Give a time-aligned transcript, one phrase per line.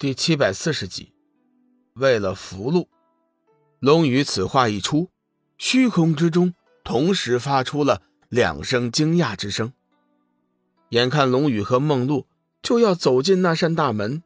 [0.00, 1.12] 第七百四十集，
[1.92, 2.88] 为了福禄，
[3.80, 5.10] 龙宇此话一出，
[5.58, 8.00] 虚空之中同时发出了
[8.30, 9.74] 两声惊讶之声。
[10.88, 12.26] 眼看龙宇和梦露
[12.62, 14.22] 就要走进那扇大门，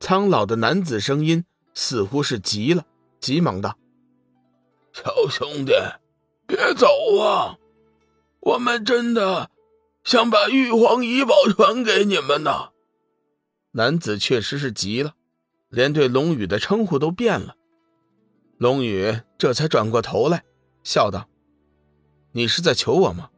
[0.00, 2.86] 苍老的男子声音似乎是急了，
[3.20, 3.76] 急忙道
[4.94, 5.74] ：“小兄弟，
[6.46, 7.58] 别走啊！
[8.40, 9.50] 我们真的
[10.04, 12.70] 想把玉皇遗宝传给你们呢。”
[13.72, 15.16] 男子确实是急了。
[15.70, 17.56] 连对龙宇的称呼都变了，
[18.56, 20.44] 龙宇这才转过头来，
[20.82, 21.28] 笑道
[22.32, 23.30] ：“你是在求我吗？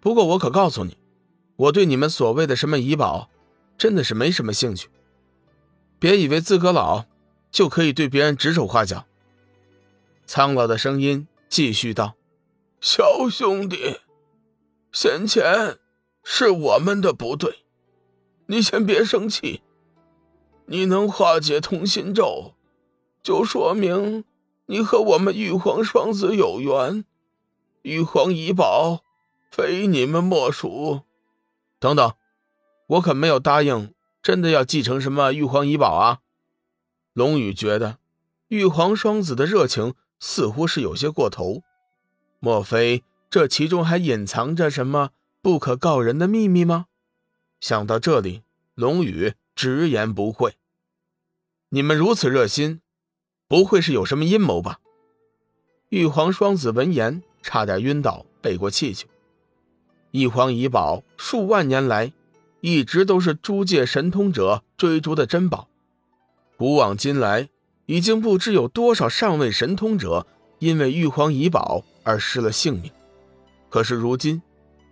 [0.00, 0.96] 不过我可告诉你，
[1.56, 3.28] 我对你们所谓的什么遗宝，
[3.76, 4.88] 真的是没什么兴趣。
[5.98, 7.04] 别以为自个老
[7.50, 9.06] 就可以对别人指手画脚。”
[10.24, 12.14] 苍老的声音继续道
[12.80, 14.00] ：“小兄弟，
[14.92, 15.78] 先前
[16.24, 17.64] 是我们的不对，
[18.46, 19.60] 你先别生气。”
[20.70, 22.52] 你能化解同心咒，
[23.22, 24.24] 就说明
[24.66, 27.06] 你和我们玉皇双子有缘。
[27.82, 29.02] 玉皇遗宝，
[29.50, 31.00] 非你们莫属。
[31.78, 32.12] 等等，
[32.86, 36.18] 我可没有答应真的要继承什么玉皇遗宝啊！
[37.14, 37.96] 龙宇觉得
[38.48, 41.62] 玉皇双子的热情似乎是有些过头，
[42.40, 46.88] 莫非这其中还隐藏着什么不可告人的秘密吗？
[47.58, 48.42] 想到这里，
[48.74, 49.32] 龙宇。
[49.58, 50.54] 直言不讳，
[51.70, 52.80] 你们如此热心，
[53.46, 54.78] 不会是有什么阴谋吧？
[55.90, 59.06] 玉皇双子闻言差点晕倒，背过气去。
[60.12, 62.10] 玉皇遗宝数万年来
[62.62, 65.68] 一直都是诸界神通者追逐的珍宝，
[66.56, 67.50] 古往今来
[67.84, 70.26] 已经不知有多少上位神通者
[70.60, 72.90] 因为玉皇遗宝而失了性命。
[73.68, 74.40] 可是如今，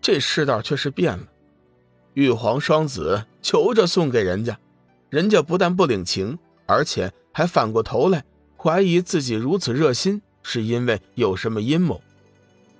[0.02, 1.26] 这世道却是变了。
[2.12, 4.58] 玉皇双子求着送给人家，
[5.08, 8.24] 人家不但不领情，而且还反过头来
[8.56, 12.02] 怀疑自己如此热心是因为有什么阴谋。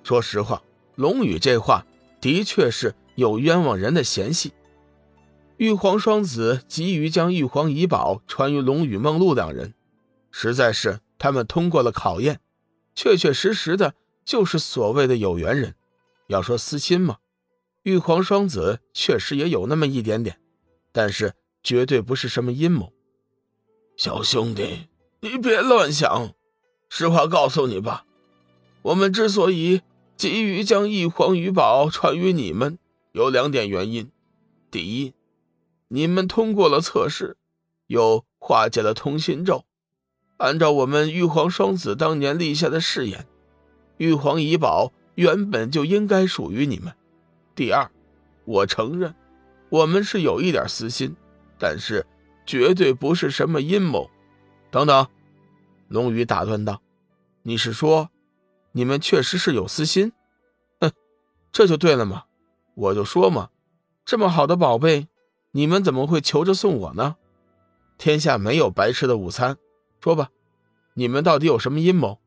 [0.02, 0.62] 说实话，
[0.94, 1.86] 龙宇这话
[2.20, 4.52] 的确是有冤枉人的嫌隙。
[5.56, 9.74] 玉皇双子急于将玉皇遗宝传于龙宇、梦露两人，
[10.30, 12.40] 实在是他们通过了考验，
[12.94, 15.74] 确确实实的就是所谓的有缘人。
[16.26, 17.16] 要说私心嘛。
[17.84, 20.38] 玉皇双子确实也有那么一点点，
[20.92, 22.92] 但是绝对不是什么阴谋。
[23.96, 24.88] 小兄弟，
[25.20, 26.30] 你别乱想。
[26.90, 28.04] 实话告诉你吧，
[28.82, 29.80] 我们之所以
[30.16, 32.78] 急于将玉皇玉宝传于你们，
[33.12, 34.10] 有两点原因。
[34.70, 35.14] 第一，
[35.88, 37.38] 你们通过了测试，
[37.86, 39.64] 又化解了通心咒，
[40.36, 43.26] 按照我们玉皇双子当年立下的誓言，
[43.96, 46.92] 玉皇遗宝原本就应该属于你们。
[47.54, 47.90] 第二，
[48.44, 49.14] 我承认，
[49.70, 51.16] 我们是有一点私心，
[51.58, 52.06] 但是
[52.46, 54.08] 绝对不是什么阴谋。
[54.70, 55.06] 等等，
[55.88, 56.80] 龙宇打断道
[57.42, 58.10] ：“你是说，
[58.72, 60.12] 你们确实是有私心？
[60.80, 60.92] 哼，
[61.50, 62.24] 这就对了嘛！
[62.74, 63.50] 我就说嘛，
[64.04, 65.08] 这么好的宝贝，
[65.52, 67.16] 你们怎么会求着送我呢？
[67.98, 69.56] 天下没有白吃的午餐。
[70.00, 70.30] 说吧，
[70.94, 72.20] 你们到底有什么阴谋？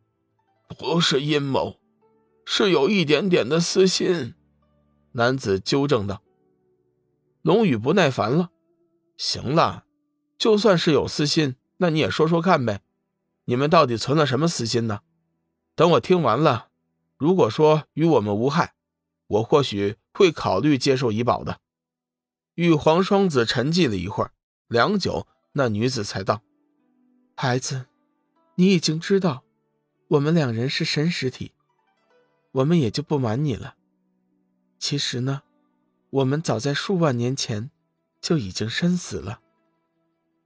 [0.78, 1.80] 不是阴谋，
[2.46, 4.34] 是有一点点的私心。”
[5.14, 6.22] 男子纠正道
[7.42, 8.50] ：“龙宇不耐烦了，
[9.18, 9.86] 行了，
[10.40, 12.82] 就算是有私心，那你也说说看呗，
[13.44, 15.02] 你们到底存了什么私心呢？
[15.76, 16.70] 等我听完了，
[17.18, 18.74] 如果说与我们无害，
[19.28, 21.60] 我或许会考虑接受遗宝的。”
[22.56, 24.32] 玉皇双子沉寂了一会儿，
[24.68, 26.42] 良久，那女子才道
[27.36, 27.88] ：“孩子，
[28.56, 29.44] 你已经知道，
[30.08, 31.52] 我们两人是神实体，
[32.54, 33.76] 我们也就不瞒你了。”
[34.80, 35.42] 其实呢，
[36.10, 37.70] 我们早在数万年前
[38.22, 39.42] 就已经身死了，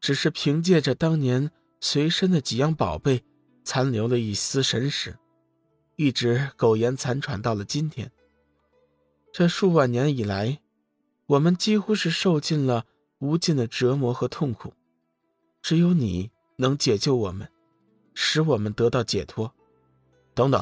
[0.03, 1.49] 只是凭借着当年
[1.79, 3.23] 随身的几样宝贝，
[3.63, 5.17] 残留了一丝神识，
[5.95, 8.11] 一直苟延残喘到了今天。
[9.31, 10.59] 这数万年以来，
[11.25, 12.85] 我们几乎是受尽了
[13.19, 14.73] 无尽的折磨和痛苦，
[15.61, 17.49] 只有你能解救我们，
[18.13, 19.53] 使我们得到解脱。
[20.33, 20.61] 等等，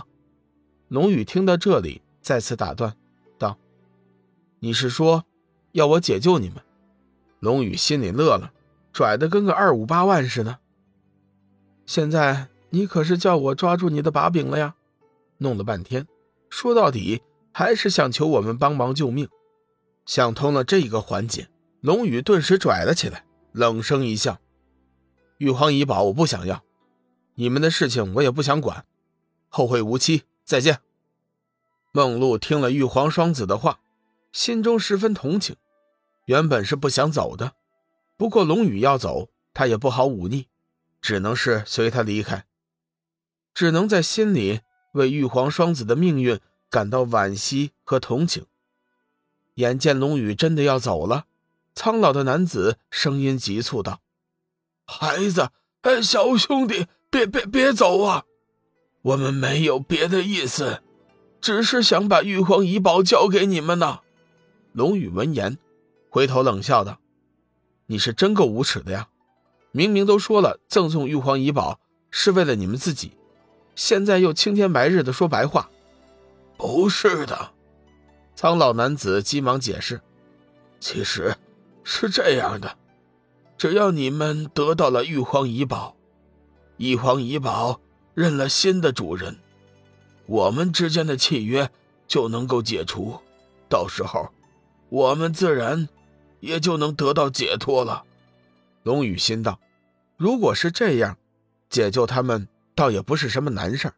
[0.87, 2.95] 龙宇听到这里，再次打断
[3.39, 3.57] 道。
[4.59, 5.25] 你是说，
[5.71, 6.63] 要我解救你们？
[7.39, 8.53] 龙宇心里乐了，
[8.91, 10.59] 拽的跟个二五八万似的。
[11.85, 14.75] 现在你可是叫我抓住你的把柄了呀！
[15.37, 16.07] 弄了半天，
[16.49, 17.21] 说到底
[17.51, 19.27] 还是想求我们帮忙救命。
[20.05, 21.49] 想通了这个环节，
[21.81, 24.39] 龙宇顿时拽了起来，冷声一笑
[25.39, 26.63] ：“玉皇遗宝我不想要，
[27.35, 28.85] 你们的事情我也不想管，
[29.49, 30.79] 后会无期，再见。”
[31.93, 33.79] 梦露听了玉皇双子的话。
[34.31, 35.57] 心中十分同情，
[36.23, 37.51] 原本是不想走的，
[38.21, 40.45] 不过龙宇要走，他也不好忤逆，
[41.01, 42.45] 只能是随他离开，
[43.51, 44.59] 只能在心里
[44.93, 46.39] 为玉皇双子的命运
[46.69, 48.45] 感到惋惜和同情。
[49.55, 51.25] 眼见龙宇真的要走了，
[51.73, 54.01] 苍老的男子声音急促道
[54.85, 55.49] ：“孩子，
[55.81, 58.25] 哎，小兄弟，别别别走啊！
[59.01, 60.83] 我们没有别的意思，
[61.41, 64.01] 只是想把玉皇遗宝交给你们呢。”
[64.73, 65.57] 龙宇闻言，
[66.11, 66.99] 回头冷笑道
[67.91, 69.09] ：“你是真够无耻的呀！
[69.73, 71.77] 明明都说了赠送玉皇遗宝
[72.09, 73.11] 是为了你们自己，
[73.75, 75.69] 现在又青天白日的说白话。
[76.55, 77.51] ”“不是的。”
[78.33, 79.99] 苍老男子急忙解释
[80.79, 81.35] ：“其实
[81.83, 82.77] 是这样的，
[83.57, 85.97] 只要你们得到了玉皇遗宝，
[86.77, 87.81] 玉皇遗宝
[88.13, 89.37] 认了新的主人，
[90.27, 91.69] 我们之间的契约
[92.07, 93.19] 就能够解除，
[93.67, 94.29] 到时候
[94.87, 95.89] 我们自然
[96.41, 98.03] 也就能得到解脱了。”
[98.83, 99.59] 龙宇心道
[100.17, 101.17] ：“如果是这样，
[101.69, 103.93] 解救他们倒也不是什么难事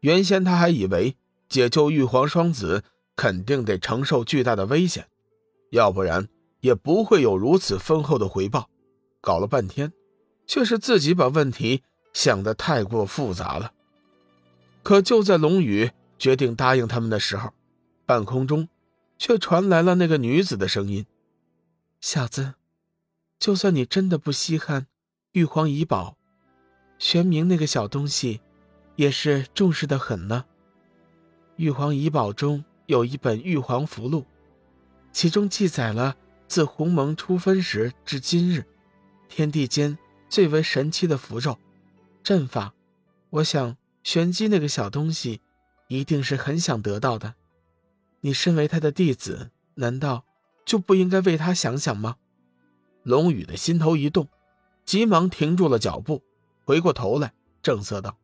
[0.00, 1.16] 原先他还以为
[1.48, 2.82] 解救玉皇双子。”
[3.18, 5.08] 肯定得承受巨大的危险，
[5.70, 6.28] 要不然
[6.60, 8.70] 也不会有如此丰厚的回报。
[9.20, 9.92] 搞了半天，
[10.46, 11.82] 却是自己把问题
[12.12, 13.72] 想得太过复杂了。
[14.84, 17.52] 可就在龙宇决定答应他们的时候，
[18.06, 18.68] 半空中
[19.18, 21.04] 却传来了那个女子的声音
[22.00, 22.54] ：“小子，
[23.38, 24.86] 就算你真的不稀罕
[25.32, 26.16] 玉皇遗宝，
[26.98, 28.40] 玄冥那个小东西
[28.96, 30.44] 也是重视的很呢。
[31.56, 34.24] 玉皇遗宝中。”有一本玉皇符录，
[35.12, 36.16] 其中记载了
[36.46, 38.64] 自鸿蒙初分时至今日，
[39.28, 41.58] 天地间最为神奇的符咒、
[42.22, 42.72] 阵法。
[43.28, 45.42] 我想玄机那个小东西
[45.88, 47.34] 一定是很想得到的。
[48.22, 50.24] 你身为他的弟子，难道
[50.68, 52.18] 就不应该为他想想吗？
[53.02, 54.28] 龙宇的心头一动，
[54.84, 56.22] 急忙停住了脚步，
[56.66, 57.32] 回过头来
[57.62, 58.18] 正色道：“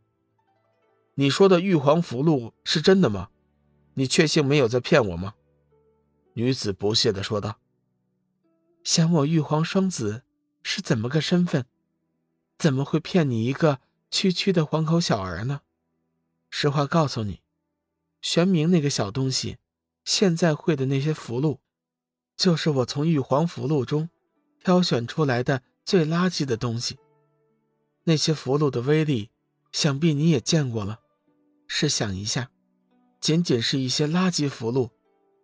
[1.16, 3.30] 你说的玉皇符箓是真的吗？”
[3.96, 5.36] 你确信没有在骗我吗？
[6.34, 7.58] 女子不屑的说道。
[8.82, 10.24] 想我玉皇双子
[10.62, 11.64] 是怎么个身份？
[12.58, 13.80] 怎么会骗你一个
[14.10, 15.62] 区区的黄口小儿呢？
[16.50, 17.40] 实话告诉你，
[18.20, 19.56] 玄冥那个小东西，
[20.04, 21.60] 现在会的那些符箓，
[22.36, 24.08] 就是我从玉皇符箓中
[24.62, 26.98] 挑选出来的最垃圾的东西。
[28.04, 29.30] 那些符箓的威力，
[29.72, 31.00] 想必你也见过了。
[31.66, 32.50] 试想一下。
[33.20, 34.90] 仅仅是一些垃圾符箓，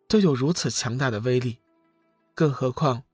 [0.06, 1.60] 都有如此强大的威力，
[2.34, 3.04] 更何况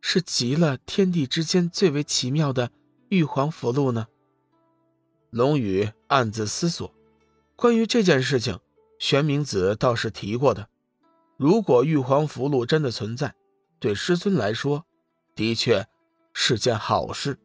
[0.00, 2.70] 是集了天地之间最为奇妙的
[3.08, 4.06] 玉皇符箓呢？
[5.30, 6.94] 龙宇暗自思索，
[7.56, 8.60] 关于这件事情，
[9.00, 10.68] 玄冥子倒是提过的。
[11.42, 13.34] 如果玉皇符箓真的存在，
[13.80, 14.86] 对师尊来说，
[15.34, 15.84] 的确
[16.32, 17.36] 是件好事。